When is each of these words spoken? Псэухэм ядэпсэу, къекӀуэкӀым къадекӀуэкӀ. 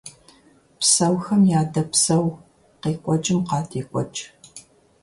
Псэухэм 0.79 1.41
ядэпсэу, 1.59 2.27
къекӀуэкӀым 2.81 3.39
къадекӀуэкӀ. 3.47 4.23